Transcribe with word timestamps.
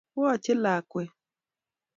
Woche 0.19 0.53
lakwet 0.63 1.09